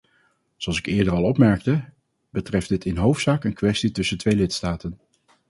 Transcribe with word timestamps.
Zoals 0.57 0.79
ik 0.79 0.87
al 0.87 0.93
eerder 0.93 1.13
opmerkte, 1.13 1.89
betreft 2.29 2.69
dit 2.69 2.85
in 2.85 2.97
hoofdzaak 2.97 3.43
een 3.43 3.53
kwestie 3.53 3.91
tussen 3.91 4.17
twee 4.17 4.35
lidstaten. 4.35 4.99